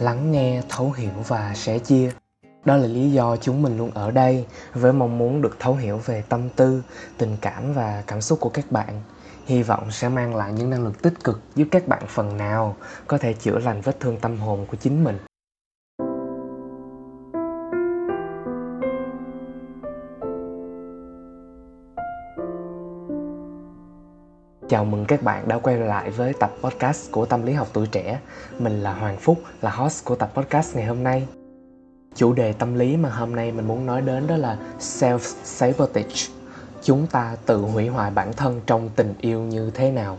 [0.00, 2.10] lắng nghe, thấu hiểu và sẻ chia.
[2.64, 5.98] Đó là lý do chúng mình luôn ở đây với mong muốn được thấu hiểu
[5.98, 6.82] về tâm tư,
[7.18, 9.02] tình cảm và cảm xúc của các bạn.
[9.46, 12.76] Hy vọng sẽ mang lại những năng lượng tích cực giúp các bạn phần nào
[13.06, 15.18] có thể chữa lành vết thương tâm hồn của chính mình.
[24.76, 27.86] Chào mừng các bạn đã quay lại với tập podcast của Tâm lý học tuổi
[27.86, 28.20] trẻ.
[28.58, 31.26] Mình là Hoàng Phúc, là host của tập podcast ngày hôm nay.
[32.14, 36.30] Chủ đề tâm lý mà hôm nay mình muốn nói đến đó là self-sabotage.
[36.82, 40.18] Chúng ta tự hủy hoại bản thân trong tình yêu như thế nào?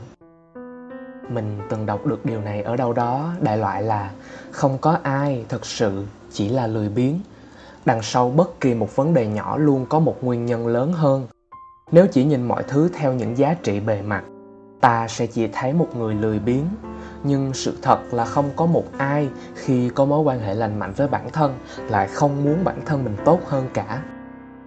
[1.30, 4.12] Mình từng đọc được điều này ở đâu đó, đại loại là
[4.52, 7.20] không có ai thật sự chỉ là lười biếng.
[7.86, 11.28] Đằng sau bất kỳ một vấn đề nhỏ luôn có một nguyên nhân lớn hơn.
[11.92, 14.24] Nếu chỉ nhìn mọi thứ theo những giá trị bề mặt
[14.82, 16.66] ta sẽ chỉ thấy một người lười biếng.
[17.24, 20.94] Nhưng sự thật là không có một ai khi có mối quan hệ lành mạnh
[20.98, 21.56] với bản thân
[21.90, 24.04] lại không muốn bản thân mình tốt hơn cả.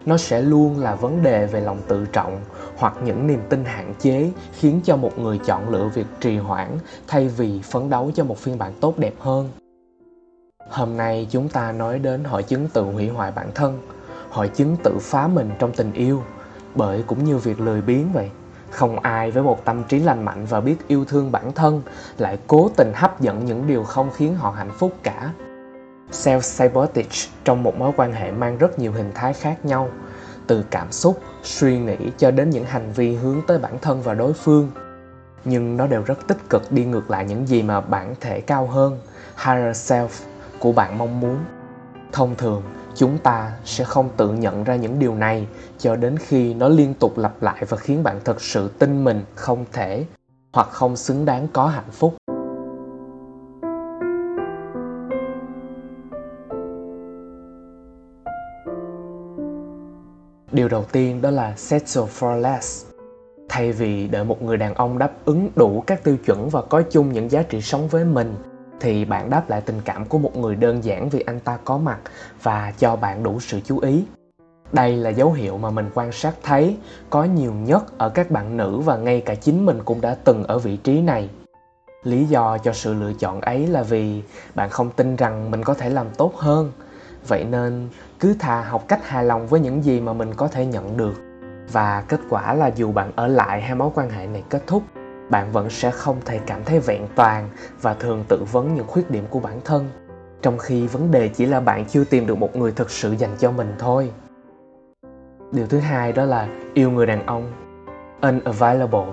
[0.06, 2.40] Nó sẽ luôn là vấn đề về lòng tự trọng
[2.76, 6.68] hoặc những niềm tin hạn chế khiến cho một người chọn lựa việc trì hoãn
[7.06, 9.50] thay vì phấn đấu cho một phiên bản tốt đẹp hơn.
[10.68, 13.80] Hôm nay chúng ta nói đến hội chứng tự hủy hoại bản thân,
[14.30, 16.22] hội chứng tự phá mình trong tình yêu.
[16.74, 18.30] Bởi cũng như việc lười biếng vậy
[18.70, 21.82] không ai với một tâm trí lành mạnh và biết yêu thương bản thân
[22.18, 25.32] lại cố tình hấp dẫn những điều không khiến họ hạnh phúc cả.
[26.12, 29.88] Self-sabotage trong một mối quan hệ mang rất nhiều hình thái khác nhau,
[30.46, 34.14] từ cảm xúc, suy nghĩ cho đến những hành vi hướng tới bản thân và
[34.14, 34.70] đối phương.
[35.44, 38.66] Nhưng nó đều rất tích cực đi ngược lại những gì mà bản thể cao
[38.66, 38.98] hơn,
[39.44, 40.08] higher self
[40.58, 41.38] của bạn mong muốn.
[42.12, 42.62] Thông thường
[43.00, 45.46] chúng ta sẽ không tự nhận ra những điều này
[45.78, 49.24] cho đến khi nó liên tục lặp lại và khiến bạn thực sự tin mình
[49.34, 50.04] không thể
[50.52, 52.14] hoặc không xứng đáng có hạnh phúc.
[60.52, 62.86] Điều đầu tiên đó là settle for less.
[63.48, 66.82] Thay vì đợi một người đàn ông đáp ứng đủ các tiêu chuẩn và có
[66.90, 68.34] chung những giá trị sống với mình
[68.80, 71.78] thì bạn đáp lại tình cảm của một người đơn giản vì anh ta có
[71.78, 71.98] mặt
[72.42, 74.04] và cho bạn đủ sự chú ý.
[74.72, 76.76] Đây là dấu hiệu mà mình quan sát thấy
[77.10, 80.44] có nhiều nhất ở các bạn nữ và ngay cả chính mình cũng đã từng
[80.44, 81.28] ở vị trí này.
[82.02, 84.22] Lý do cho sự lựa chọn ấy là vì
[84.54, 86.72] bạn không tin rằng mình có thể làm tốt hơn.
[87.28, 87.88] Vậy nên
[88.20, 91.14] cứ thà học cách hài lòng với những gì mà mình có thể nhận được.
[91.72, 94.82] Và kết quả là dù bạn ở lại hay mối quan hệ này kết thúc
[95.30, 97.48] bạn vẫn sẽ không thể cảm thấy vẹn toàn
[97.82, 99.88] và thường tự vấn những khuyết điểm của bản thân,
[100.42, 103.36] trong khi vấn đề chỉ là bạn chưa tìm được một người thực sự dành
[103.38, 104.12] cho mình thôi.
[105.52, 107.52] Điều thứ hai đó là yêu người đàn ông,
[108.22, 109.06] unavailable.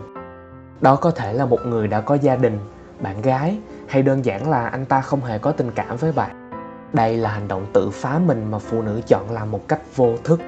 [0.82, 2.60] Đó có thể là một người đã có gia đình,
[3.00, 6.52] bạn gái, hay đơn giản là anh ta không hề có tình cảm với bạn.
[6.94, 10.18] Đây là hành động tự phá mình mà phụ nữ chọn làm một cách vô
[10.24, 10.40] thức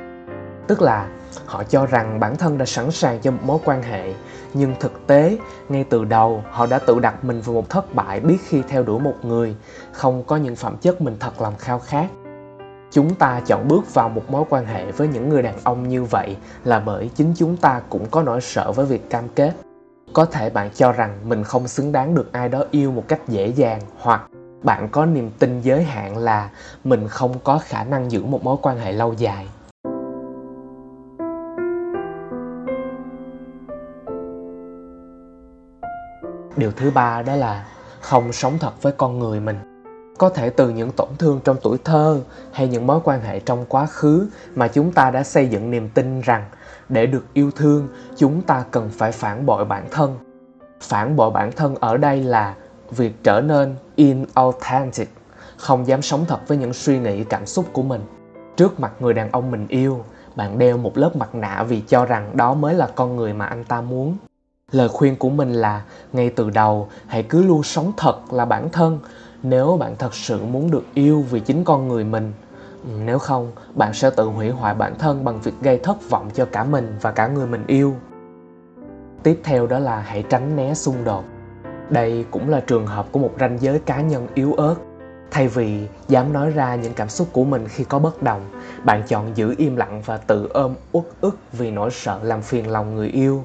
[0.69, 1.07] tức là
[1.45, 4.13] họ cho rằng bản thân đã sẵn sàng cho một mối quan hệ,
[4.53, 5.37] nhưng thực tế,
[5.69, 8.83] ngay từ đầu, họ đã tự đặt mình vào một thất bại biết khi theo
[8.83, 9.55] đuổi một người,
[9.91, 12.07] không có những phẩm chất mình thật lòng khao khát.
[12.91, 16.03] Chúng ta chọn bước vào một mối quan hệ với những người đàn ông như
[16.03, 19.53] vậy là bởi chính chúng ta cũng có nỗi sợ với việc cam kết.
[20.13, 23.27] Có thể bạn cho rằng mình không xứng đáng được ai đó yêu một cách
[23.27, 24.21] dễ dàng, hoặc
[24.63, 26.49] bạn có niềm tin giới hạn là
[26.83, 29.47] mình không có khả năng giữ một mối quan hệ lâu dài.
[36.59, 37.65] Điều thứ ba đó là
[38.01, 39.59] không sống thật với con người mình.
[40.17, 42.21] Có thể từ những tổn thương trong tuổi thơ
[42.51, 45.89] hay những mối quan hệ trong quá khứ mà chúng ta đã xây dựng niềm
[45.89, 46.45] tin rằng
[46.89, 47.87] để được yêu thương,
[48.17, 50.17] chúng ta cần phải phản bội bản thân.
[50.81, 52.55] Phản bội bản thân ở đây là
[52.91, 55.09] việc trở nên inauthentic,
[55.57, 58.01] không dám sống thật với những suy nghĩ, cảm xúc của mình.
[58.57, 60.03] Trước mặt người đàn ông mình yêu,
[60.35, 63.45] bạn đeo một lớp mặt nạ vì cho rằng đó mới là con người mà
[63.45, 64.17] anh ta muốn
[64.71, 65.81] lời khuyên của mình là
[66.13, 68.99] ngay từ đầu, hãy cứ luôn sống thật là bản thân,
[69.43, 72.33] nếu bạn thật sự muốn được yêu vì chính con người mình.
[72.83, 76.29] Ừ, nếu không, bạn sẽ tự hủy hoại bản thân bằng việc gây thất vọng
[76.33, 77.95] cho cả mình và cả người mình yêu.
[79.23, 81.23] Tiếp theo đó là hãy tránh né xung đột.
[81.89, 84.75] Đây cũng là trường hợp của một ranh giới cá nhân yếu ớt.
[85.31, 88.41] Thay vì dám nói ra những cảm xúc của mình khi có bất đồng,
[88.83, 92.71] bạn chọn giữ im lặng và tự ôm uất ức vì nỗi sợ làm phiền
[92.71, 93.43] lòng người yêu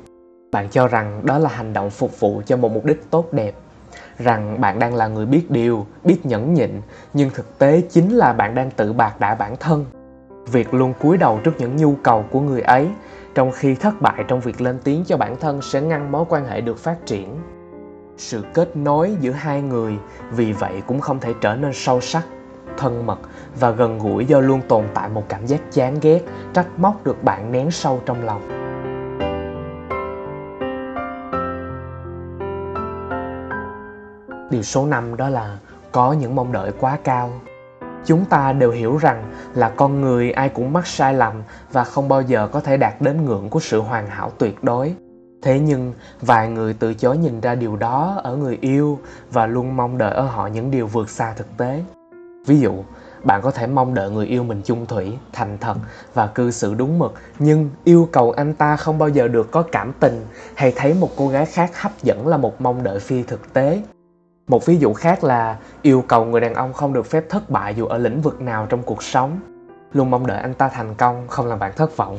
[0.54, 3.54] bạn cho rằng đó là hành động phục vụ cho một mục đích tốt đẹp.
[4.18, 6.70] Rằng bạn đang là người biết điều, biết nhẫn nhịn,
[7.14, 9.84] nhưng thực tế chính là bạn đang tự bạc đã bản thân.
[10.52, 12.88] Việc luôn cúi đầu trước những nhu cầu của người ấy,
[13.34, 16.46] trong khi thất bại trong việc lên tiếng cho bản thân sẽ ngăn mối quan
[16.46, 17.36] hệ được phát triển.
[18.16, 19.96] Sự kết nối giữa hai người
[20.30, 22.26] vì vậy cũng không thể trở nên sâu sắc,
[22.78, 23.18] thân mật
[23.60, 26.20] và gần gũi do luôn tồn tại một cảm giác chán ghét,
[26.54, 28.63] trách móc được bạn nén sâu trong lòng.
[34.54, 35.58] Điều số 5 đó là
[35.92, 37.30] có những mong đợi quá cao.
[38.06, 41.42] Chúng ta đều hiểu rằng là con người ai cũng mắc sai lầm
[41.72, 44.94] và không bao giờ có thể đạt đến ngưỡng của sự hoàn hảo tuyệt đối.
[45.42, 48.98] Thế nhưng, vài người từ chối nhìn ra điều đó ở người yêu
[49.32, 51.84] và luôn mong đợi ở họ những điều vượt xa thực tế.
[52.46, 52.72] Ví dụ,
[53.24, 55.76] bạn có thể mong đợi người yêu mình chung thủy, thành thật
[56.14, 59.62] và cư xử đúng mực, nhưng yêu cầu anh ta không bao giờ được có
[59.72, 63.22] cảm tình hay thấy một cô gái khác hấp dẫn là một mong đợi phi
[63.22, 63.82] thực tế
[64.46, 67.75] một ví dụ khác là yêu cầu người đàn ông không được phép thất bại
[67.75, 69.41] dù ở lĩnh vực nào trong cuộc sống.
[69.93, 72.19] Luôn mong đợi anh ta thành công, không làm bạn thất vọng.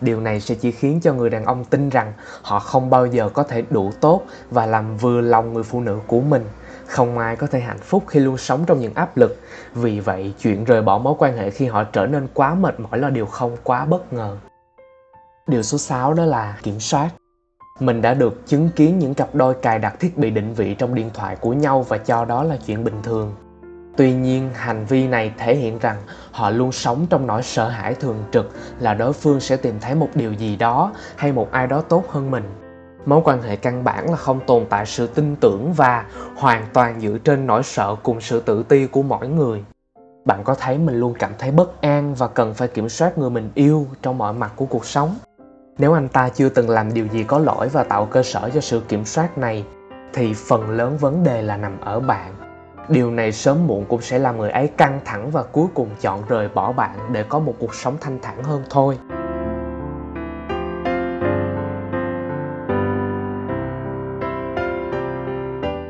[0.00, 2.12] Điều này sẽ chỉ khiến cho người đàn ông tin rằng
[2.42, 5.98] họ không bao giờ có thể đủ tốt và làm vừa lòng người phụ nữ
[6.06, 6.44] của mình.
[6.86, 9.40] Không ai có thể hạnh phúc khi luôn sống trong những áp lực.
[9.74, 12.98] Vì vậy, chuyện rời bỏ mối quan hệ khi họ trở nên quá mệt mỏi
[12.98, 14.36] là điều không quá bất ngờ.
[15.46, 17.10] Điều số 6 đó là kiểm soát
[17.86, 20.94] mình đã được chứng kiến những cặp đôi cài đặt thiết bị định vị trong
[20.94, 23.34] điện thoại của nhau và cho đó là chuyện bình thường.
[23.96, 25.96] Tuy nhiên, hành vi này thể hiện rằng
[26.30, 29.94] họ luôn sống trong nỗi sợ hãi thường trực là đối phương sẽ tìm thấy
[29.94, 32.44] một điều gì đó hay một ai đó tốt hơn mình.
[33.06, 36.06] Mối quan hệ căn bản là không tồn tại sự tin tưởng và
[36.36, 39.64] hoàn toàn dựa trên nỗi sợ cùng sự tự ti của mỗi người.
[40.24, 43.30] Bạn có thấy mình luôn cảm thấy bất an và cần phải kiểm soát người
[43.30, 45.14] mình yêu trong mọi mặt của cuộc sống?
[45.82, 48.60] Nếu anh ta chưa từng làm điều gì có lỗi và tạo cơ sở cho
[48.60, 49.64] sự kiểm soát này,
[50.12, 52.34] thì phần lớn vấn đề là nằm ở bạn.
[52.88, 56.22] Điều này sớm muộn cũng sẽ làm người ấy căng thẳng và cuối cùng chọn
[56.28, 58.98] rời bỏ bạn để có một cuộc sống thanh thản hơn thôi.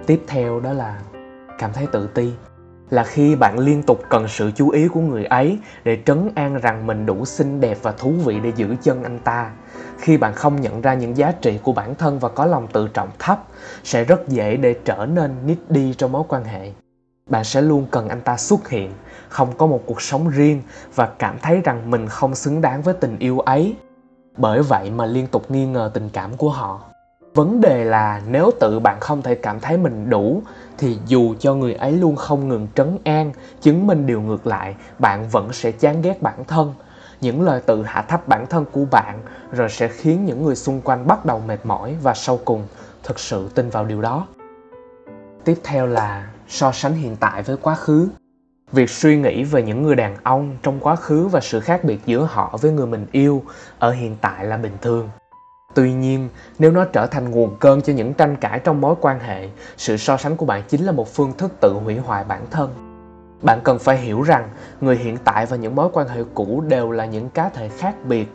[0.07, 0.99] Tiếp theo đó là
[1.59, 2.33] cảm thấy tự ti,
[2.91, 6.59] là khi bạn liên tục cần sự chú ý của người ấy để trấn an
[6.63, 9.51] rằng mình đủ xinh đẹp và thú vị để giữ chân anh ta
[10.03, 12.89] khi bạn không nhận ra những giá trị của bản thân và có lòng tự
[12.89, 13.45] trọng thấp,
[13.85, 16.73] sẽ rất dễ để trở nên nít đi trong mối quan hệ.
[17.31, 18.93] Bạn sẽ luôn cần anh ta xuất hiện,
[19.29, 20.63] không có một cuộc sống riêng
[20.95, 23.77] và cảm thấy rằng mình không xứng đáng với tình yêu ấy.
[24.37, 26.81] Bởi vậy mà liên tục nghi ngờ tình cảm của họ.
[27.35, 30.43] Vấn đề là nếu tự bạn không thể cảm thấy mình đủ,
[30.79, 34.75] thì dù cho người ấy luôn không ngừng trấn an, chứng minh điều ngược lại,
[34.99, 36.75] bạn vẫn sẽ chán ghét bản thân
[37.23, 39.23] những lời tự hạ thấp bản thân của bạn,
[39.53, 42.67] rồi sẽ khiến những người xung quanh bắt đầu mệt mỏi và sau cùng
[43.03, 44.27] thực sự tin vào điều đó.
[45.45, 48.09] Tiếp theo là so sánh hiện tại với quá khứ.
[48.73, 52.01] Việc suy nghĩ về những người đàn ông trong quá khứ và sự khác biệt
[52.07, 53.43] giữa họ với người mình yêu
[53.79, 55.11] ở hiện tại là bình thường.
[55.75, 56.29] Tuy nhiên,
[56.59, 59.97] nếu nó trở thành nguồn cơn cho những tranh cãi trong mối quan hệ, sự
[59.97, 62.92] so sánh của bạn chính là một phương thức tự hủy hoại bản thân
[63.43, 64.49] bạn cần phải hiểu rằng
[64.81, 67.95] người hiện tại và những mối quan hệ cũ đều là những cá thể khác
[68.05, 68.27] biệt.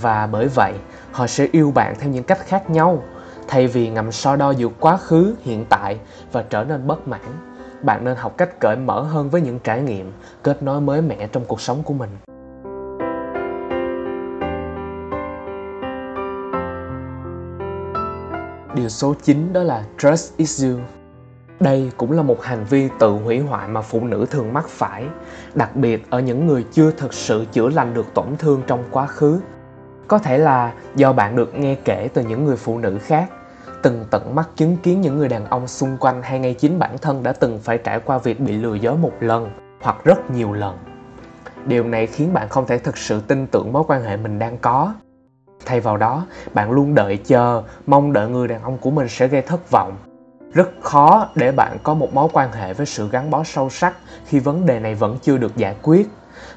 [0.00, 0.72] Và bởi vậy,
[1.12, 3.02] họ sẽ yêu bạn theo những cách khác nhau,
[3.48, 5.98] thay vì ngầm so đo giữa quá khứ, hiện tại
[6.32, 7.20] và trở nên bất mãn.
[7.82, 11.28] Bạn nên học cách cởi mở hơn với những trải nghiệm, kết nối mới mẻ
[11.32, 12.10] trong cuộc sống của mình.
[18.74, 20.74] Điều số 9 đó là trust issue
[21.60, 25.04] đây cũng là một hành vi tự hủy hoại mà phụ nữ thường mắc phải,
[25.54, 29.06] đặc biệt ở những người chưa thực sự chữa lành được tổn thương trong quá
[29.06, 29.40] khứ.
[30.08, 33.30] Có thể là do bạn được nghe kể từ những người phụ nữ khác,
[33.82, 36.98] từng tận mắt chứng kiến những người đàn ông xung quanh hay ngay chính bản
[36.98, 40.52] thân đã từng phải trải qua việc bị lừa dối một lần hoặc rất nhiều
[40.52, 40.78] lần.
[41.66, 44.58] Điều này khiến bạn không thể thực sự tin tưởng mối quan hệ mình đang
[44.58, 44.94] có.
[45.64, 49.28] Thay vào đó, bạn luôn đợi chờ, mong đợi người đàn ông của mình sẽ
[49.28, 49.96] gây thất vọng
[50.52, 53.96] rất khó để bạn có một mối quan hệ với sự gắn bó sâu sắc
[54.26, 56.08] khi vấn đề này vẫn chưa được giải quyết.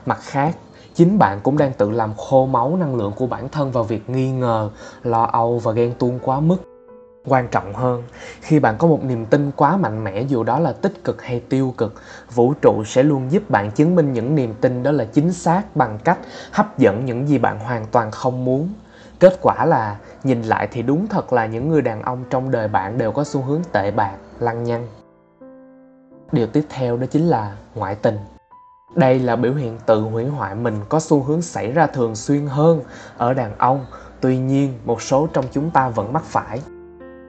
[0.06, 0.56] Mặt khác,
[0.96, 4.10] chính bạn cũng đang tự làm khô máu năng lượng của bản thân vào việc
[4.10, 4.70] nghi ngờ,
[5.04, 6.58] lo âu và ghen tuông quá mức.
[7.26, 8.04] Quan trọng hơn,
[8.42, 11.40] khi bạn có một niềm tin quá mạnh mẽ dù đó là tích cực hay
[11.40, 11.94] tiêu cực,
[12.34, 15.76] vũ trụ sẽ luôn giúp bạn chứng minh những niềm tin đó là chính xác
[15.76, 16.18] bằng cách
[16.52, 18.70] hấp dẫn những gì bạn hoàn toàn không muốn.
[19.20, 22.68] Kết quả là nhìn lại thì đúng thật là những người đàn ông trong đời
[22.68, 24.88] bạn đều có xu hướng tệ bạc, lăng nhăng.
[26.32, 28.18] Điều tiếp theo đó chính là ngoại tình.
[28.96, 32.48] Đây là biểu hiện tự hủy hoại mình có xu hướng xảy ra thường xuyên
[32.48, 32.84] hơn
[33.18, 33.86] ở đàn ông.
[34.22, 36.62] Tuy nhiên, một số trong chúng ta vẫn mắc phải.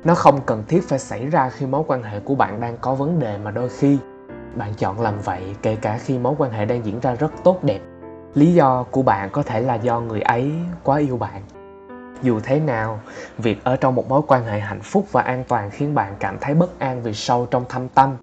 [0.04, 2.94] Nó không cần thiết phải xảy ra khi mối quan hệ của bạn đang có
[2.94, 3.98] vấn đề mà đôi khi
[4.54, 7.64] bạn chọn làm vậy kể cả khi mối quan hệ đang diễn ra rất tốt
[7.64, 7.80] đẹp.
[8.34, 10.52] Lý do của bạn có thể là do người ấy
[10.84, 11.42] quá yêu bạn
[12.22, 13.00] dù thế nào,
[13.38, 16.38] việc ở trong một mối quan hệ hạnh phúc và an toàn khiến bạn cảm
[16.40, 18.16] thấy bất an vì sâu trong thâm tâm.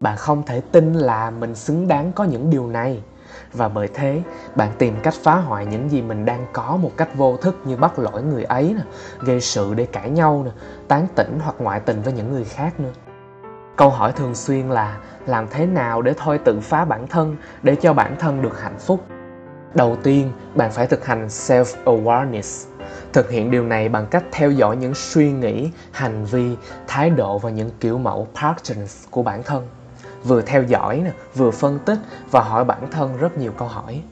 [0.00, 3.02] Bạn không thể tin là mình xứng đáng có những điều này.
[3.52, 4.22] Và bởi thế,
[4.54, 7.76] bạn tìm cách phá hoại những gì mình đang có một cách vô thức như
[7.76, 8.82] bắt lỗi người ấy nè,
[9.20, 10.50] gây sự để cãi nhau nè,
[10.88, 12.92] tán tỉnh hoặc ngoại tình với những người khác nữa.
[13.76, 17.76] Câu hỏi thường xuyên là, làm thế nào để thôi tự phá bản thân, để
[17.76, 19.00] cho bản thân được hạnh phúc?
[19.74, 22.66] Đầu tiên, bạn phải thực hành self awareness
[23.14, 27.38] thực hiện điều này bằng cách theo dõi những suy nghĩ, hành vi, thái độ
[27.38, 29.66] và những kiểu mẫu patterns của bản thân.
[30.24, 31.98] Vừa theo dõi nè, vừa phân tích
[32.30, 34.02] và hỏi bản thân rất nhiều câu hỏi.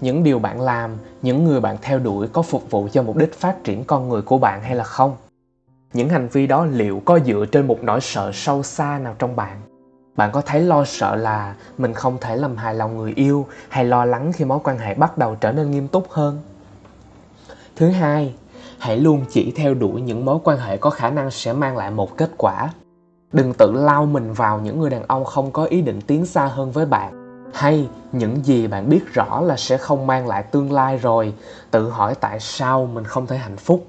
[0.00, 3.34] Những điều bạn làm, những người bạn theo đuổi có phục vụ cho mục đích
[3.40, 5.16] phát triển con người của bạn hay là không?
[5.92, 9.36] Những hành vi đó liệu có dựa trên một nỗi sợ sâu xa nào trong
[9.36, 9.67] bạn?
[10.18, 13.84] Bạn có thấy lo sợ là mình không thể làm hài lòng người yêu hay
[13.84, 16.38] lo lắng khi mối quan hệ bắt đầu trở nên nghiêm túc hơn?
[17.76, 18.34] Thứ hai,
[18.78, 21.90] hãy luôn chỉ theo đuổi những mối quan hệ có khả năng sẽ mang lại
[21.90, 22.70] một kết quả.
[23.32, 26.46] Đừng tự lao mình vào những người đàn ông không có ý định tiến xa
[26.46, 30.72] hơn với bạn hay những gì bạn biết rõ là sẽ không mang lại tương
[30.72, 31.34] lai rồi.
[31.70, 33.86] Tự hỏi tại sao mình không thể hạnh phúc.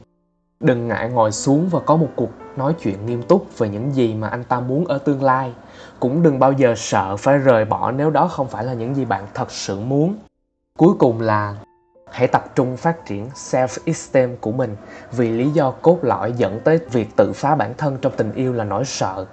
[0.59, 4.13] Đừng ngại ngồi xuống và có một cuộc nói chuyện nghiêm túc về những gì
[4.13, 5.53] mà anh ta muốn ở tương lai
[6.00, 9.06] cũng đừng bao giờ sợ phải rời bỏ nếu đó không phải là những gì
[9.06, 10.15] bạn thật sự muốn.
[10.77, 11.56] Cuối cùng là,
[12.12, 14.75] hãy tập trung phát triển self esteem của mình
[15.12, 18.53] vì lý do cốt lõi dẫn tới việc tự phá bản thân trong tình yêu
[18.53, 19.25] là nỗi sợ.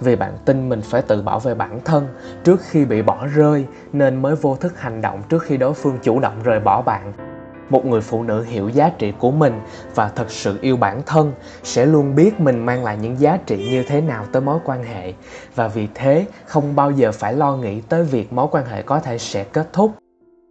[0.00, 2.08] Vì bạn tin mình phải tự bảo vệ bản thân
[2.44, 5.98] trước khi bị bỏ rơi nên mới vô thức hành động trước khi đối phương
[6.02, 7.25] chủ động rời bỏ bạn
[7.70, 9.60] một người phụ nữ hiểu giá trị của mình
[9.94, 11.32] và thật sự yêu bản thân
[11.62, 14.84] sẽ luôn biết mình mang lại những giá trị như thế nào tới mối quan
[14.84, 15.12] hệ.
[15.54, 18.98] Và vì thế, không bao giờ phải lo nghĩ tới việc mối quan hệ có
[18.98, 19.92] thể sẽ kết thúc.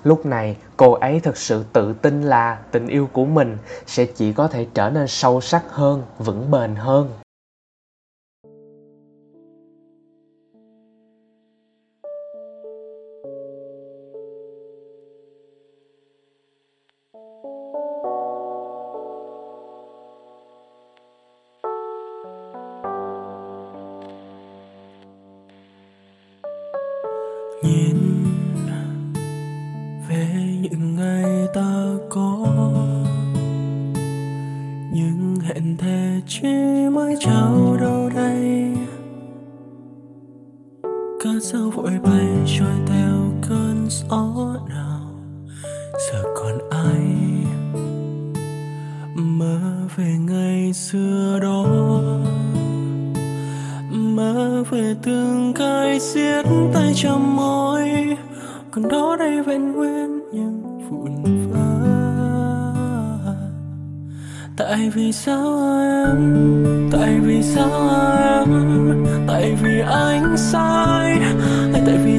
[0.04, 4.34] Lúc này, cô ấy thực sự tự tin là tình yêu của mình sẽ chỉ
[4.34, 7.10] có thể trở nên sâu sắc hơn, vững bền hơn.
[27.66, 28.24] Nhìn
[30.10, 30.28] về
[30.62, 32.48] những ngày ta có.
[34.94, 36.48] Những hẹn thề chỉ
[36.94, 38.72] mới trao đâu đây.
[41.24, 42.28] Cá sao vội bay
[42.60, 43.16] trôi theo
[43.50, 45.02] cơn gió nào.
[46.12, 47.06] Giờ còn ai
[49.16, 49.60] mơ
[49.96, 51.66] về ngày xưa đó?
[53.92, 57.35] Mơ về tương cái xiết tay trong
[59.26, 61.62] còn vẫn nguyên những vụn vỡ
[64.58, 71.20] tại vì sao em, tại vì sao em, tại vì anh sai,
[71.74, 72.15] hay tại vì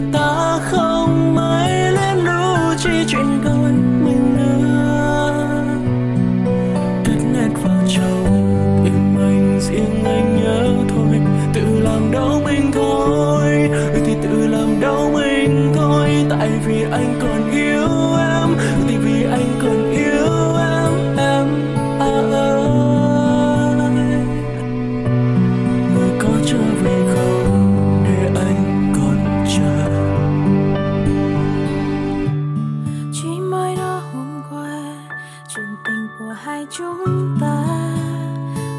[37.04, 37.64] chúng ta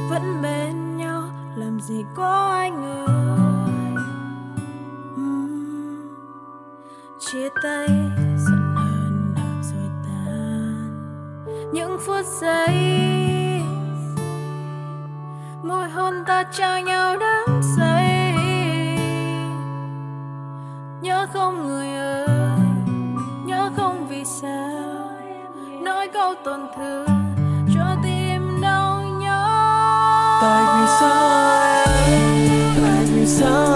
[0.10, 1.24] vẫn bên nhau
[1.56, 3.06] làm gì có ai ngờ.
[5.14, 6.18] Uhm,
[7.20, 7.88] chia tay
[8.38, 10.90] giận hờn đạp rồi tan.
[11.74, 12.78] Những phút giây
[15.64, 18.34] môi hôn ta trao nhau đắm say.
[21.02, 22.28] Nhớ không người ơi
[23.46, 25.12] nhớ không vì sao.
[25.82, 27.17] Nói câu tổn thương.
[32.82, 33.67] Tại vì sao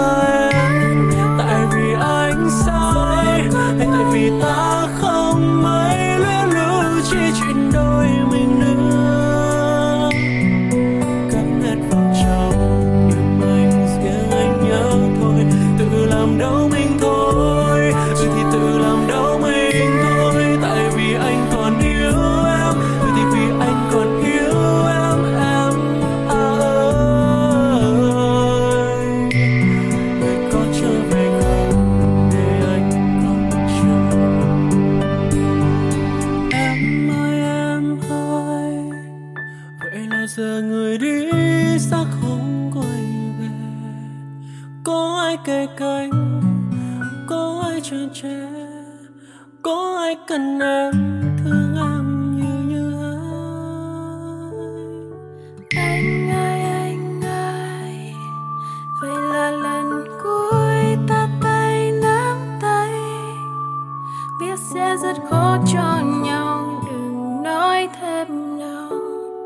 [64.74, 66.82] sẽ rất khó cho nhau.
[66.90, 68.88] Đừng nói thêm nào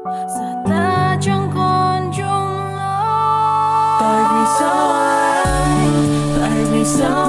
[0.06, 5.92] giờ ta chẳng còn chung lối tại vì sao anh
[6.40, 7.25] tại vì sao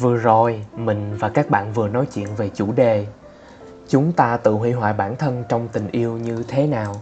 [0.00, 3.06] Vừa rồi, mình và các bạn vừa nói chuyện về chủ đề
[3.88, 6.96] Chúng ta tự hủy hoại bản thân trong tình yêu như thế nào?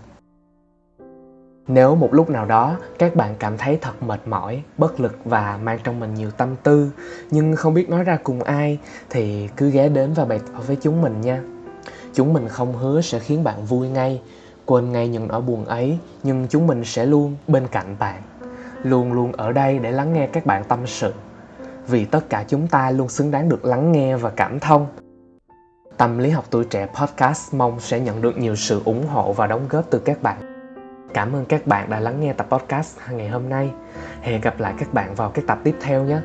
[1.67, 5.59] Nếu một lúc nào đó các bạn cảm thấy thật mệt mỏi, bất lực và
[5.63, 6.91] mang trong mình nhiều tâm tư
[7.31, 8.79] nhưng không biết nói ra cùng ai
[9.11, 11.43] thì cứ ghé đến và bày tỏ với chúng mình nha.
[12.15, 14.23] Chúng mình không hứa sẽ khiến bạn vui ngay,
[14.67, 18.23] quên ngay những nỗi buồn ấy nhưng chúng mình sẽ luôn bên cạnh bạn,
[18.83, 21.13] luôn luôn ở đây để lắng nghe các bạn tâm sự
[21.89, 24.87] vì tất cả chúng ta luôn xứng đáng được lắng nghe và cảm thông.
[25.97, 29.47] Tâm lý học tuổi trẻ podcast mong sẽ nhận được nhiều sự ủng hộ và
[29.47, 30.39] đóng góp từ các bạn.
[31.15, 33.71] Cảm ơn các bạn đã lắng nghe tập podcast ngày hôm nay.
[34.21, 36.21] Hẹn gặp lại các bạn vào các tập tiếp theo nhé.